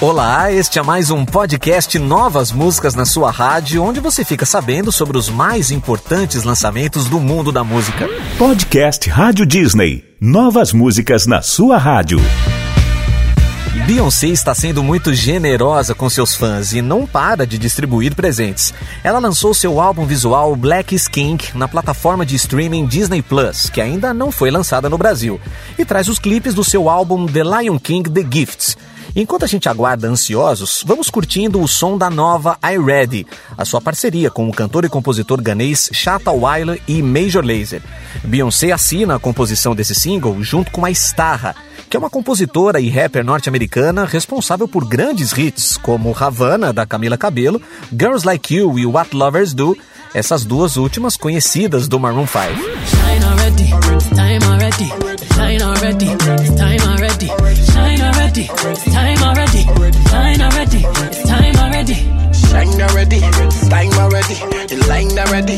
Olá, 0.00 0.50
este 0.50 0.78
é 0.78 0.82
mais 0.82 1.10
um 1.10 1.26
podcast 1.26 1.98
Novas 1.98 2.50
Músicas 2.50 2.94
na 2.94 3.04
sua 3.04 3.30
rádio, 3.30 3.82
onde 3.82 4.00
você 4.00 4.24
fica 4.24 4.46
sabendo 4.46 4.90
sobre 4.90 5.18
os 5.18 5.28
mais 5.28 5.70
importantes 5.70 6.42
lançamentos 6.42 7.04
do 7.04 7.20
mundo 7.20 7.52
da 7.52 7.62
música. 7.62 8.08
Podcast 8.38 9.10
Rádio 9.10 9.44
Disney. 9.44 10.02
Novas 10.18 10.72
músicas 10.72 11.26
na 11.26 11.42
sua 11.42 11.76
rádio. 11.76 12.18
Beyoncé 13.86 14.28
está 14.28 14.54
sendo 14.54 14.82
muito 14.82 15.12
generosa 15.12 15.94
com 15.94 16.08
seus 16.08 16.34
fãs 16.34 16.72
e 16.72 16.80
não 16.80 17.06
para 17.06 17.46
de 17.46 17.58
distribuir 17.58 18.14
presentes. 18.14 18.72
Ela 19.04 19.18
lançou 19.18 19.52
seu 19.52 19.80
álbum 19.82 20.06
visual 20.06 20.56
Black 20.56 20.94
Skink 20.94 21.58
na 21.58 21.68
plataforma 21.68 22.24
de 22.24 22.36
streaming 22.36 22.86
Disney 22.86 23.20
Plus, 23.20 23.68
que 23.68 23.82
ainda 23.82 24.14
não 24.14 24.32
foi 24.32 24.50
lançada 24.50 24.88
no 24.88 24.96
Brasil, 24.96 25.38
e 25.78 25.84
traz 25.84 26.08
os 26.08 26.18
clipes 26.18 26.54
do 26.54 26.64
seu 26.64 26.88
álbum 26.88 27.26
The 27.26 27.42
Lion 27.42 27.78
King 27.78 28.08
The 28.08 28.24
Gifts. 28.30 28.78
Enquanto 29.14 29.44
a 29.44 29.48
gente 29.48 29.68
aguarda 29.68 30.08
ansiosos, 30.08 30.84
vamos 30.86 31.10
curtindo 31.10 31.60
o 31.60 31.66
som 31.66 31.98
da 31.98 32.08
nova 32.08 32.56
I 32.62 32.78
Ready, 32.78 33.26
a 33.58 33.64
sua 33.64 33.80
parceria 33.80 34.30
com 34.30 34.48
o 34.48 34.52
cantor 34.52 34.84
e 34.84 34.88
compositor 34.88 35.42
ganês 35.42 35.90
Chata 35.92 36.30
Wyler 36.30 36.80
e 36.86 37.02
Major 37.02 37.44
Lazer. 37.44 37.82
Beyoncé 38.24 38.70
assina 38.70 39.16
a 39.16 39.18
composição 39.18 39.74
desse 39.74 39.94
single 39.94 40.42
junto 40.42 40.70
com 40.70 40.84
a 40.84 40.90
Starra, 40.90 41.56
que 41.88 41.96
é 41.96 42.00
uma 42.00 42.08
compositora 42.08 42.80
e 42.80 42.88
rapper 42.88 43.24
norte-americana 43.24 44.04
responsável 44.04 44.68
por 44.68 44.86
grandes 44.86 45.36
hits 45.36 45.76
como 45.76 46.14
Havana, 46.18 46.72
da 46.72 46.86
Camila 46.86 47.18
Cabello, 47.18 47.60
Girls 47.90 48.24
Like 48.24 48.54
You 48.54 48.78
e 48.78 48.86
What 48.86 49.14
Lovers 49.14 49.52
Do, 49.52 49.76
essas 50.14 50.44
duas 50.44 50.76
últimas 50.76 51.16
conhecidas 51.16 51.88
do 51.88 51.98
Maroon 51.98 52.26
5. 52.26 52.38
Shine 52.86 53.24
already, 53.24 53.70
time 54.14 54.44
already, 54.44 54.92
already, 55.62 56.06
time 56.56 56.82
already, 56.84 57.89
already, 58.30 58.46
time 58.90 59.22
already, 59.22 59.62
shine 60.08 60.40
already, 60.40 60.78
It's 61.10 61.22
time 61.28 61.56
already. 61.56 61.94
Shine 62.32 62.80
already, 62.80 63.20
time 63.20 63.92
already, 63.98 64.34
the 64.66 64.84
line 64.88 65.18
already, 65.18 65.56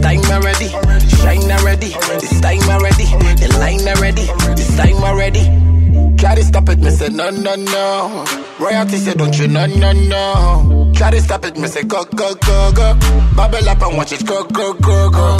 time 0.00 0.24
already, 0.32 0.68
shine 0.68 1.50
already, 1.50 1.86
it's 1.88 2.40
time 2.40 2.68
already, 2.70 3.04
the 3.04 3.56
line 3.58 3.88
already, 3.88 4.22
it's 4.52 4.76
time 4.76 5.02
already. 5.04 6.16
Try 6.16 6.34
to 6.36 6.44
stop 6.44 6.68
it, 6.70 6.78
me 6.78 6.90
say 6.90 7.08
no, 7.08 7.30
no, 7.30 7.54
no. 7.56 8.24
Royalty 8.58 8.96
say 8.96 9.14
don't 9.14 9.38
you, 9.38 9.48
no, 9.48 9.66
no, 9.66 9.92
no. 9.92 10.92
Try 10.94 11.10
to 11.10 11.20
stop 11.20 11.44
it, 11.44 11.56
me 11.58 11.68
say 11.68 11.82
go, 11.82 12.04
go, 12.04 12.34
go, 12.34 12.72
go. 12.72 12.94
Bubble 13.36 13.68
up 13.68 13.82
and 13.82 13.96
watch 13.96 14.12
it 14.12 14.24
go, 14.26 14.44
go, 14.44 14.72
go, 14.74 15.10
go. 15.10 15.36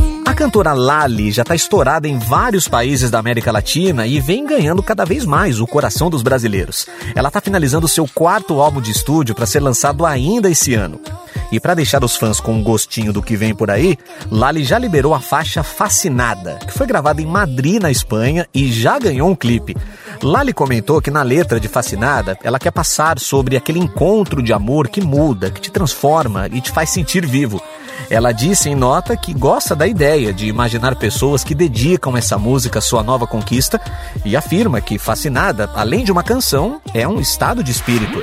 A 0.00 0.17
cantora 0.38 0.72
Lali 0.72 1.32
já 1.32 1.42
está 1.42 1.56
estourada 1.56 2.06
em 2.06 2.16
vários 2.16 2.68
países 2.68 3.10
da 3.10 3.18
América 3.18 3.50
Latina 3.50 4.06
e 4.06 4.20
vem 4.20 4.46
ganhando 4.46 4.80
cada 4.84 5.04
vez 5.04 5.24
mais 5.24 5.58
o 5.58 5.66
coração 5.66 6.08
dos 6.08 6.22
brasileiros. 6.22 6.86
Ela 7.12 7.26
está 7.26 7.40
finalizando 7.40 7.88
seu 7.88 8.06
quarto 8.06 8.60
álbum 8.60 8.80
de 8.80 8.92
estúdio 8.92 9.34
para 9.34 9.46
ser 9.46 9.58
lançado 9.58 10.06
ainda 10.06 10.48
esse 10.48 10.74
ano. 10.74 11.00
E 11.50 11.58
para 11.58 11.74
deixar 11.74 12.04
os 12.04 12.14
fãs 12.14 12.38
com 12.38 12.52
um 12.52 12.62
gostinho 12.62 13.12
do 13.12 13.20
que 13.20 13.36
vem 13.36 13.52
por 13.52 13.68
aí, 13.68 13.98
Lali 14.30 14.62
já 14.62 14.78
liberou 14.78 15.12
a 15.12 15.18
faixa 15.18 15.64
Fascinada, 15.64 16.60
que 16.64 16.72
foi 16.72 16.86
gravada 16.86 17.20
em 17.20 17.26
Madrid, 17.26 17.82
na 17.82 17.90
Espanha, 17.90 18.46
e 18.54 18.70
já 18.70 18.96
ganhou 18.96 19.28
um 19.28 19.34
clipe. 19.34 19.76
Lali 20.22 20.52
comentou 20.52 21.02
que 21.02 21.10
na 21.10 21.22
letra 21.22 21.58
de 21.58 21.66
Fascinada, 21.66 22.38
ela 22.44 22.60
quer 22.60 22.70
passar 22.70 23.18
sobre 23.18 23.56
aquele 23.56 23.80
encontro 23.80 24.40
de 24.40 24.52
amor 24.52 24.86
que 24.86 25.00
muda, 25.00 25.50
que 25.50 25.60
te 25.60 25.72
transforma 25.72 26.46
e 26.52 26.60
te 26.60 26.70
faz 26.70 26.90
sentir 26.90 27.26
vivo. 27.26 27.60
Ela 28.10 28.32
disse 28.32 28.70
em 28.70 28.74
nota 28.74 29.16
que 29.16 29.34
gosta 29.34 29.76
da 29.76 29.86
ideia 29.86 30.32
de 30.32 30.46
imaginar 30.46 30.96
pessoas 30.96 31.44
que 31.44 31.54
dedicam 31.54 32.16
essa 32.16 32.38
música 32.38 32.78
à 32.78 32.82
sua 32.82 33.02
nova 33.02 33.26
conquista 33.26 33.78
e 34.24 34.34
afirma 34.34 34.80
que 34.80 34.98
Fascinada, 34.98 35.70
além 35.74 36.04
de 36.04 36.12
uma 36.12 36.22
canção, 36.22 36.80
é 36.94 37.06
um 37.06 37.20
estado 37.20 37.62
de 37.62 37.70
espírito. 37.70 38.18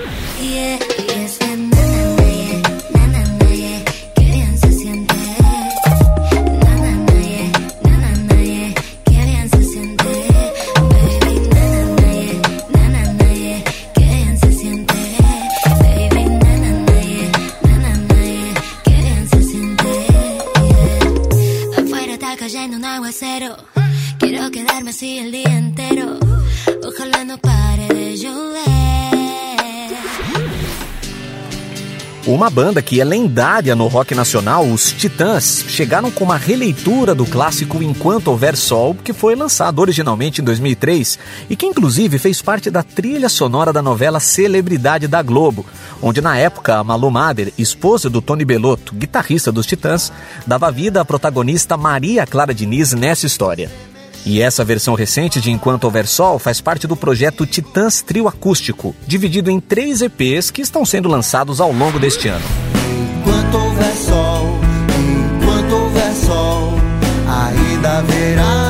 Uma 32.28 32.50
banda 32.50 32.81
que 32.81 33.00
é 33.00 33.04
lendária 33.04 33.75
no 33.75 33.86
rock 33.86 34.16
nacional, 34.16 34.66
os 34.66 34.92
Titãs, 34.92 35.64
chegaram 35.68 36.09
com 36.09 36.24
uma 36.24 36.38
releitura 36.38 37.14
do 37.14 37.24
clássico 37.24 37.84
Enquanto 37.84 38.30
Houver 38.30 38.56
Sol, 38.58 38.96
que 38.96 39.14
foi 39.14 39.36
lançado 39.36 39.78
originalmente 39.78 40.42
em 40.42 40.44
2003 40.44 41.20
e 41.50 41.56
que 41.56 41.68
inclusive 41.68 42.18
fez 42.18 42.42
parte 42.42 42.72
da 42.72 42.81
trilha 42.81 43.30
sonora 43.30 43.72
da 43.72 43.81
novela 43.81 44.20
Celebridade 44.20 45.08
da 45.08 45.22
Globo, 45.22 45.68
onde 46.02 46.20
na 46.20 46.36
época 46.36 46.78
a 46.78 46.84
Malu 46.84 47.12
Mader, 47.12 47.54
esposa 47.59 48.09
do 48.09 48.24
Tony 48.24 48.44
Belotto, 48.44 48.96
guitarrista 48.96 49.52
dos 49.52 49.68
Titãs, 49.68 50.12
dava 50.48 50.72
vida 50.72 51.02
à 51.02 51.06
protagonista 51.06 51.78
Maria 51.78 52.25
Clara 52.25 52.56
Diniz 52.56 52.94
nessa 52.94 53.28
história. 53.28 53.70
E 54.25 54.41
essa 54.41 54.66
versão 54.66 54.96
recente 54.96 55.40
de 55.40 55.52
Enquanto 55.52 55.84
Houver 55.84 56.08
Sol 56.08 56.40
faz 56.40 56.59
parte 56.59 56.88
do 56.88 56.96
projeto 56.96 57.46
Titãs 57.46 58.02
Trio 58.02 58.28
Acústico, 58.28 58.96
dividido 59.06 59.52
em 59.52 59.59
três 59.59 60.02
EPs 60.02 60.50
que 60.50 60.62
estão 60.62 60.84
sendo 60.84 61.08
lançados 61.08 61.62
ao 61.62 61.72
longo 61.72 62.00
deste 62.00 62.28
ano. 62.28 62.46
Enquanto 63.19 63.56
houver 63.56 63.96
sol, 63.96 64.59
enquanto 65.00 65.75
houver 65.75 66.13
sol, 66.16 66.74
ainda 67.28 68.00
haverá. 68.00 68.65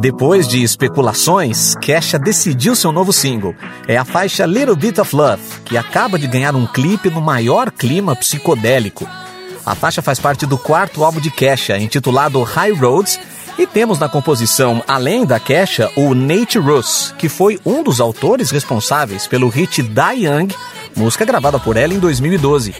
Depois 0.00 0.46
de 0.46 0.62
especulações, 0.62 1.74
Kesha 1.76 2.20
decidiu 2.20 2.76
seu 2.76 2.92
novo 2.92 3.12
single. 3.12 3.56
É 3.88 3.96
a 3.96 4.04
faixa 4.04 4.46
Little 4.46 4.76
Bit 4.76 5.00
of 5.00 5.14
Love, 5.14 5.42
que 5.64 5.76
acaba 5.76 6.16
de 6.16 6.28
ganhar 6.28 6.54
um 6.54 6.66
clipe 6.68 7.10
no 7.10 7.20
maior 7.20 7.72
clima 7.72 8.14
psicodélico. 8.14 9.08
A 9.66 9.74
faixa 9.74 10.00
faz 10.00 10.20
parte 10.20 10.46
do 10.46 10.56
quarto 10.56 11.02
álbum 11.02 11.20
de 11.20 11.32
Kesha, 11.32 11.76
intitulado 11.78 12.40
High 12.44 12.74
Roads, 12.74 13.18
e 13.58 13.66
temos 13.66 13.98
na 13.98 14.08
composição, 14.08 14.84
além 14.86 15.26
da 15.26 15.40
Kesha, 15.40 15.90
o 15.96 16.14
Nate 16.14 16.60
Russ, 16.60 17.12
que 17.18 17.28
foi 17.28 17.58
um 17.66 17.82
dos 17.82 18.00
autores 18.00 18.52
responsáveis 18.52 19.26
pelo 19.26 19.48
hit 19.48 19.82
Die 19.82 20.26
Young, 20.26 20.54
música 20.94 21.24
gravada 21.24 21.58
por 21.58 21.76
ela 21.76 21.92
em 21.92 21.98
2012. 21.98 22.72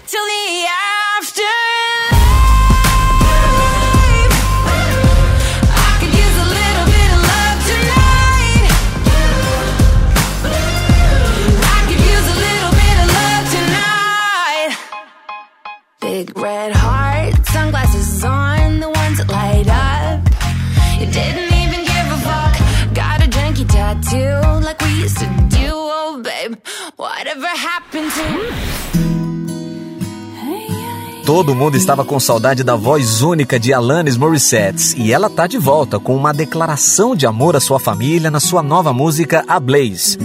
Todo 31.24 31.54
mundo 31.54 31.76
estava 31.76 32.04
com 32.04 32.18
saudade 32.18 32.64
da 32.64 32.74
voz 32.74 33.22
única 33.22 33.60
de 33.60 33.72
Alanis 33.72 34.16
Morissette 34.16 35.00
e 35.00 35.12
ela 35.12 35.30
tá 35.30 35.46
de 35.46 35.56
volta 35.56 36.00
com 36.00 36.16
uma 36.16 36.32
declaração 36.32 37.14
de 37.14 37.26
amor 37.26 37.54
à 37.54 37.60
sua 37.60 37.78
família 37.78 38.30
na 38.30 38.40
sua 38.40 38.62
nova 38.62 38.92
música 38.92 39.44
A 39.46 39.60
Blaze. 39.60 40.18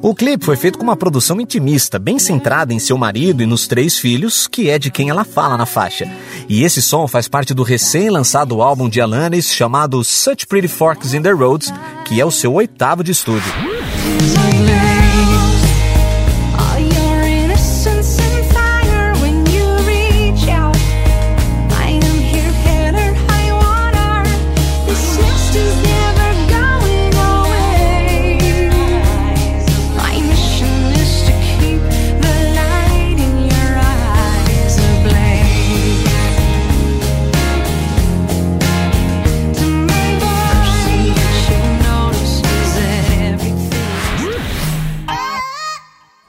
O 0.00 0.14
clipe 0.14 0.44
foi 0.44 0.54
feito 0.54 0.78
com 0.78 0.84
uma 0.84 0.96
produção 0.96 1.40
intimista, 1.40 1.98
bem 1.98 2.18
centrada 2.18 2.74
em 2.74 2.78
seu 2.78 2.96
marido 2.98 3.42
e 3.42 3.46
nos 3.46 3.66
três 3.66 3.98
filhos, 3.98 4.46
que 4.46 4.68
é 4.68 4.78
de 4.78 4.90
quem 4.90 5.08
ela 5.08 5.24
fala 5.24 5.56
na 5.56 5.66
faixa. 5.66 6.06
E 6.48 6.62
esse 6.62 6.82
som 6.82 7.08
faz 7.08 7.26
parte 7.26 7.54
do 7.54 7.62
recém-lançado 7.62 8.60
álbum 8.60 8.88
de 8.88 9.00
Alanis 9.00 9.52
chamado 9.52 10.04
Such 10.04 10.46
Pretty 10.46 10.68
Forks 10.68 11.14
in 11.14 11.22
the 11.22 11.30
Roads, 11.30 11.72
que 12.04 12.20
é 12.20 12.24
o 12.24 12.30
seu 12.30 12.52
oitavo 12.52 13.02
de 13.02 13.12
estúdio. 13.12 13.50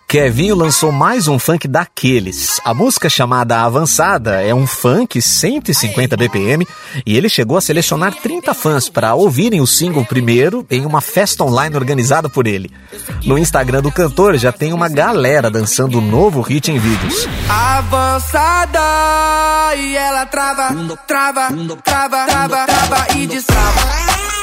Kevinho 0.08 0.56
lançou 0.56 0.92
mais 0.92 1.28
um 1.28 1.40
funk 1.40 1.68
daqueles. 1.68 2.62
A 2.64 2.76
música 2.76 3.10
chamada 3.10 3.62
Avançada 3.62 4.40
é 4.42 4.54
um 4.54 4.68
funk 4.68 5.20
150 5.20 6.16
BPM 6.16 6.66
e 7.06 7.18
ele 7.18 7.28
chegou 7.28 7.58
a 7.58 7.62
selecionar 7.62 8.14
30 8.14 8.54
fãs 8.54 8.88
para 8.88 9.16
ouvirem 9.16 9.62
o 9.62 9.68
single 9.68 10.06
primeiro 10.06 10.66
em 10.70 10.86
uma 10.86 11.02
festa 11.02 11.44
online 11.44 11.76
organizada 11.76 12.30
por 12.30 12.46
ele. 12.46 12.72
No 13.26 13.38
Instagram 13.38 13.82
do 13.82 13.92
cantor 13.92 14.38
já 14.38 14.52
tem 14.52 14.74
uma 14.74 14.88
galera 14.88 15.50
dançando 15.50 15.98
o 15.98 16.02
novo 16.02 16.40
hit 16.40 16.72
em 16.72 16.78
vídeos. 16.78 17.28
Avançada 17.50 18.80
e 19.76 19.96
ela 19.96 20.26
trava, 20.28 20.68
trava, 21.08 21.48
trava, 21.84 22.26
trava, 22.26 22.66
trava 22.66 23.18
e 23.18 23.26
destrava. 23.26 24.35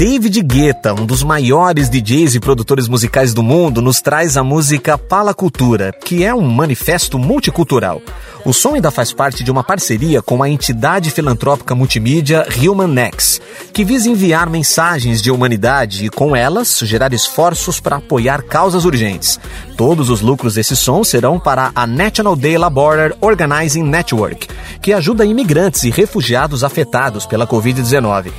David 0.00 0.40
Guetta, 0.40 0.94
um 0.94 1.04
dos 1.04 1.22
maiores 1.22 1.90
DJs 1.90 2.36
e 2.36 2.40
produtores 2.40 2.88
musicais 2.88 3.34
do 3.34 3.42
mundo, 3.42 3.82
nos 3.82 4.00
traz 4.00 4.34
a 4.38 4.42
música 4.42 4.96
Pala 4.96 5.34
Cultura, 5.34 5.92
que 5.92 6.24
é 6.24 6.34
um 6.34 6.48
manifesto 6.48 7.18
multicultural. 7.18 8.00
O 8.42 8.50
som 8.54 8.76
ainda 8.76 8.90
faz 8.90 9.12
parte 9.12 9.44
de 9.44 9.50
uma 9.50 9.62
parceria 9.62 10.22
com 10.22 10.42
a 10.42 10.48
entidade 10.48 11.10
filantrópica 11.10 11.74
multimídia 11.74 12.46
Human 12.58 12.98
X, 13.08 13.42
que 13.74 13.84
visa 13.84 14.08
enviar 14.08 14.48
mensagens 14.48 15.20
de 15.20 15.30
humanidade 15.30 16.06
e, 16.06 16.08
com 16.08 16.34
elas, 16.34 16.78
gerar 16.78 17.12
esforços 17.12 17.78
para 17.78 17.96
apoiar 17.96 18.42
causas 18.44 18.86
urgentes. 18.86 19.38
Todos 19.76 20.08
os 20.08 20.22
lucros 20.22 20.54
desse 20.54 20.74
som 20.74 21.04
serão 21.04 21.38
para 21.38 21.72
a 21.74 21.86
National 21.86 22.34
Day 22.34 22.56
Border 22.72 23.14
Organizing 23.20 23.82
Network, 23.82 24.48
que 24.80 24.94
ajuda 24.94 25.26
imigrantes 25.26 25.82
e 25.82 25.90
refugiados 25.90 26.64
afetados 26.64 27.26
pela 27.26 27.46
Covid-19. 27.46 28.32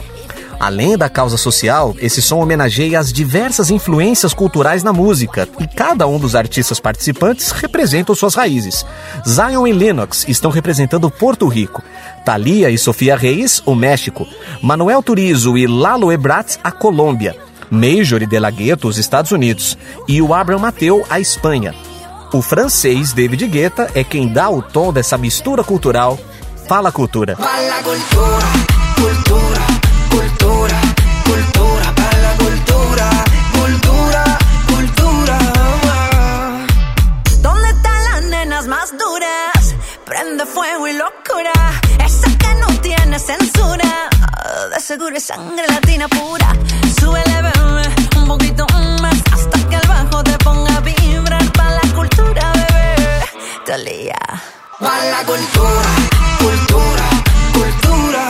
Além 0.62 0.96
da 0.96 1.10
causa 1.10 1.38
social, 1.38 1.96
esse 1.98 2.22
som 2.22 2.40
homenageia 2.40 3.00
as 3.00 3.12
diversas 3.12 3.72
influências 3.72 4.32
culturais 4.32 4.84
na 4.84 4.94
música 4.94 5.50
e 5.60 5.66
cada 5.66 6.06
um 6.06 6.20
dos 6.20 6.36
artistas 6.36 6.80
participantes 6.80 7.50
representa 7.50 8.14
suas 8.14 8.36
raízes. 8.36 8.86
Zion 9.28 9.66
e 9.66 9.74
Lennox 9.74 10.24
estão 10.28 10.52
representando 10.52 11.10
Porto 11.10 11.48
Rico, 11.48 11.82
Thalia 12.24 12.70
e 12.70 12.78
Sofia 12.78 13.16
Reis, 13.16 13.60
o 13.66 13.74
México, 13.74 14.28
Manuel 14.62 15.02
Turizo 15.02 15.58
e 15.58 15.66
Lalo 15.66 16.12
Ebrat, 16.12 16.60
a 16.64 16.72
Colômbia, 16.72 17.36
Major 17.72 18.22
e 18.22 18.28
De 18.28 18.38
La 18.38 18.52
Ghetto, 18.52 18.88
os 18.88 19.00
Estados 19.00 19.32
Unidos, 19.32 19.76
e 20.08 20.22
o 20.22 20.32
Abraham 20.32 20.60
Mateu, 20.60 21.04
a 21.10 21.20
Espanha. 21.20 21.74
O 22.32 22.40
francês 22.40 23.14
David 23.14 23.48
Guetta 23.48 23.90
é 23.96 24.04
quem 24.04 24.28
dá 24.28 24.48
o 24.48 24.62
tom 24.62 24.94
dessa 24.94 25.18
mistura 25.18 25.64
cultural. 25.64 26.20
Fala 26.68 26.92
cultura. 26.92 27.36
Fala 27.36 27.82
cultura. 27.82 28.72
Cultura, 28.96 29.51
sangre 45.22 45.66
latina 45.68 46.08
pura. 46.08 46.50
Súbele, 47.00 47.42
bebé, 47.48 47.88
un 48.18 48.28
poquito 48.28 48.66
más. 49.02 49.18
Hasta 49.32 49.58
que 49.70 49.76
el 49.76 49.88
bajo 49.88 50.24
te 50.24 50.36
ponga 50.44 50.76
a 50.76 50.82
vibrar. 50.82 51.52
Para 51.54 51.76
la 51.76 51.94
cultura, 51.94 52.52
bebé. 52.54 53.26
Talía. 53.66 54.20
Para 54.80 55.12
la 55.12 55.24
cultura, 55.24 55.92
cultura, 56.40 57.08
cultura. 57.54 58.24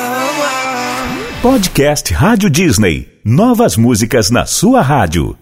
Podcast 1.41 2.11
Rádio 2.11 2.49
Disney. 2.49 3.07
Novas 3.23 3.77
músicas 3.77 4.29
na 4.29 4.45
sua 4.45 4.81
rádio. 4.81 5.40